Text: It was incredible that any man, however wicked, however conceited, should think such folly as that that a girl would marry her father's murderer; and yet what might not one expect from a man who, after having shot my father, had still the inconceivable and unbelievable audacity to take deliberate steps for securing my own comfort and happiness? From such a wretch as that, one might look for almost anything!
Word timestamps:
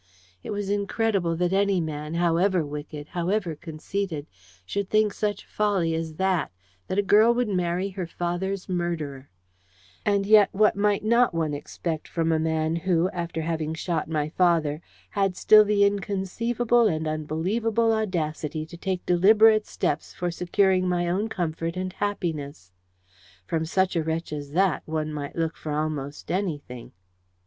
It 0.41 0.49
was 0.49 0.67
incredible 0.71 1.35
that 1.35 1.53
any 1.53 1.79
man, 1.79 2.15
however 2.15 2.65
wicked, 2.65 3.09
however 3.09 3.55
conceited, 3.55 4.25
should 4.65 4.89
think 4.89 5.13
such 5.13 5.45
folly 5.45 5.93
as 5.93 6.15
that 6.15 6.51
that 6.87 6.97
a 6.97 7.03
girl 7.03 7.35
would 7.35 7.47
marry 7.47 7.89
her 7.89 8.07
father's 8.07 8.67
murderer; 8.67 9.29
and 10.03 10.25
yet 10.25 10.49
what 10.53 10.75
might 10.75 11.03
not 11.03 11.35
one 11.35 11.53
expect 11.53 12.07
from 12.07 12.31
a 12.31 12.39
man 12.39 12.77
who, 12.77 13.11
after 13.11 13.43
having 13.43 13.75
shot 13.75 14.09
my 14.09 14.27
father, 14.27 14.81
had 15.11 15.35
still 15.37 15.63
the 15.63 15.83
inconceivable 15.85 16.87
and 16.87 17.07
unbelievable 17.07 17.93
audacity 17.93 18.65
to 18.65 18.77
take 18.77 19.05
deliberate 19.05 19.67
steps 19.67 20.15
for 20.15 20.31
securing 20.31 20.89
my 20.89 21.07
own 21.07 21.27
comfort 21.29 21.77
and 21.77 21.93
happiness? 21.93 22.71
From 23.45 23.65
such 23.65 23.95
a 23.95 24.01
wretch 24.01 24.33
as 24.33 24.53
that, 24.53 24.81
one 24.87 25.13
might 25.13 25.35
look 25.35 25.55
for 25.55 25.71
almost 25.71 26.31
anything! 26.31 26.91